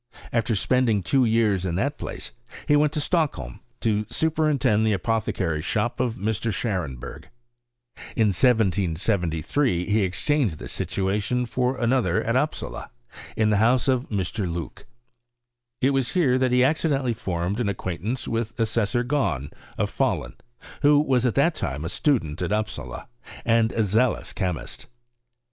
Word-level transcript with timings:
After 0.33 0.55
spending 0.55 1.03
two 1.03 1.25
years 1.25 1.63
in 1.63 1.75
that 1.75 1.99
place, 1.99 2.31
he 2.67 2.75
went 2.75 2.91
to 2.93 2.99
Stock 2.99 3.35
holm, 3.35 3.59
to 3.81 4.07
superintend 4.09 4.83
the 4.83 4.93
apothecary's 4.93 5.63
sbop 5.63 5.99
of 5.99 6.15
Mr. 6.15 6.51
Scharenberg. 6.51 7.29
In 8.15 8.29
1773 8.29 9.87
he 9.91 10.01
exchanged 10.01 10.57
this 10.57 10.71
situation 10.71 11.45
for 11.45 11.77
another 11.77 12.23
at 12.23 12.35
Upsala, 12.35 12.89
in 13.37 13.51
the 13.51 13.57
house 13.57 13.87
of 13.87 14.09
Mr. 14.09 14.51
Loock. 14.51 14.87
It 15.81 15.91
was 15.91 16.13
here 16.13 16.39
that 16.39 16.51
he 16.51 16.63
accidentally 16.63 17.13
formed 17.13 17.59
an 17.59 17.69
ac 17.69 17.75
quaintance 17.75 18.27
with 18.27 18.59
Assessor 18.59 19.03
Gahn, 19.03 19.51
of 19.77 19.91
Fahlun, 19.91 20.33
who 20.81 20.99
was 20.99 21.27
at 21.27 21.35
that 21.35 21.53
time 21.53 21.85
a 21.85 21.89
student 21.89 22.41
at 22.41 22.51
Upsala, 22.51 23.07
and 23.45 23.71
a 23.71 23.83
zealous 23.83 24.33
chemist. 24.33 24.87